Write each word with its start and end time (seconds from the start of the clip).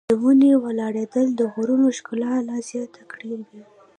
د 0.09 0.11
ونې 0.21 0.51
ولاړېدل 0.63 1.27
د 1.35 1.41
غرونو 1.53 1.87
ښکلا 1.97 2.31
لا 2.47 2.57
زیاته 2.69 3.01
کړې 3.11 3.35
وه. 3.39 3.61